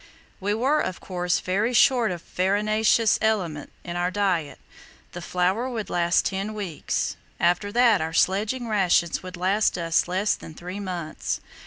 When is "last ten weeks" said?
5.91-7.17